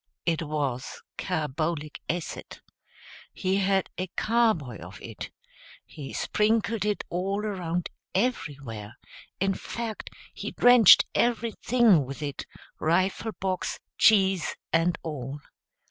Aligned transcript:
It 0.25 0.41
was 0.41 0.99
carbolic 1.19 1.99
acid. 2.09 2.61
He 3.35 3.57
had 3.57 3.87
a 3.99 4.07
carboy 4.17 4.79
of 4.79 4.99
it. 4.99 5.29
He 5.85 6.11
sprinkled 6.11 6.85
it 6.85 7.03
all 7.11 7.45
around 7.45 7.87
everywhere; 8.15 8.97
in 9.39 9.53
fact 9.53 10.09
he 10.33 10.53
drenched 10.53 11.05
everything 11.13 12.03
with 12.03 12.23
it, 12.23 12.47
rifle 12.79 13.33
box, 13.33 13.79
cheese 13.95 14.55
and 14.73 14.97
all. 15.03 15.39